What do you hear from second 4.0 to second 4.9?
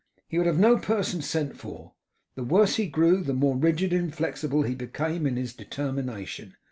inflexible he